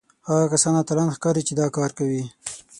هغه 0.29 0.45
کسان 0.53 0.73
اتلان 0.81 1.09
ښکارېږي 1.15 1.47
چې 1.47 1.53
دا 1.59 1.67
کار 1.75 1.89
کوي 1.97 2.23